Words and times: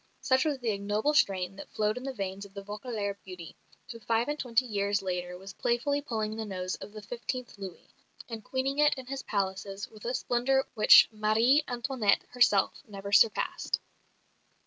Such 0.21 0.45
was 0.45 0.57
the 0.57 0.71
ignoble 0.71 1.13
strain 1.13 1.57
that 1.57 1.69
flowed 1.69 1.95
in 1.95 2.01
the 2.03 2.11
veins 2.11 2.43
of 2.43 2.55
the 2.55 2.63
Vaucouleurs 2.63 3.17
beauty, 3.23 3.55
who 3.91 3.99
five 3.99 4.27
and 4.29 4.39
twenty 4.39 4.65
years 4.65 5.03
later 5.03 5.37
was 5.37 5.53
playfully 5.53 6.01
pulling 6.01 6.35
the 6.35 6.43
nose 6.43 6.73
of 6.77 6.91
the 6.91 7.03
fifteenth 7.03 7.55
Louis, 7.59 7.93
and 8.27 8.43
queening 8.43 8.79
it 8.79 8.95
in 8.95 9.05
his 9.05 9.21
palaces 9.21 9.87
with 9.89 10.05
a 10.05 10.15
splendour 10.15 10.65
which 10.73 11.07
Marie 11.11 11.63
Antoinette 11.67 12.23
herself 12.29 12.81
never 12.87 13.11
surpassed. 13.11 13.79